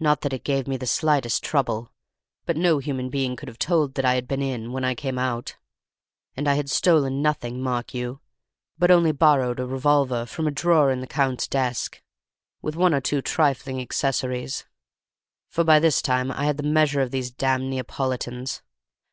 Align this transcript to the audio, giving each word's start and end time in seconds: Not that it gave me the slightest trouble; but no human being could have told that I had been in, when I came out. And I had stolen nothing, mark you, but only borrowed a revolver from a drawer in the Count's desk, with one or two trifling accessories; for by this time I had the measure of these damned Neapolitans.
Not 0.00 0.22
that 0.22 0.32
it 0.32 0.42
gave 0.42 0.66
me 0.66 0.76
the 0.76 0.84
slightest 0.88 1.44
trouble; 1.44 1.92
but 2.44 2.56
no 2.56 2.78
human 2.78 3.08
being 3.08 3.36
could 3.36 3.46
have 3.46 3.60
told 3.60 3.94
that 3.94 4.04
I 4.04 4.16
had 4.16 4.26
been 4.26 4.42
in, 4.42 4.72
when 4.72 4.82
I 4.84 4.96
came 4.96 5.16
out. 5.16 5.54
And 6.36 6.48
I 6.48 6.54
had 6.54 6.68
stolen 6.68 7.22
nothing, 7.22 7.62
mark 7.62 7.94
you, 7.94 8.20
but 8.80 8.90
only 8.90 9.12
borrowed 9.12 9.60
a 9.60 9.66
revolver 9.66 10.26
from 10.26 10.48
a 10.48 10.50
drawer 10.50 10.90
in 10.90 11.00
the 11.00 11.06
Count's 11.06 11.46
desk, 11.46 12.02
with 12.60 12.74
one 12.74 12.92
or 12.92 13.00
two 13.00 13.22
trifling 13.22 13.80
accessories; 13.80 14.66
for 15.46 15.62
by 15.62 15.78
this 15.78 16.02
time 16.02 16.32
I 16.32 16.46
had 16.46 16.56
the 16.56 16.64
measure 16.64 17.00
of 17.00 17.12
these 17.12 17.30
damned 17.30 17.70
Neapolitans. 17.70 18.62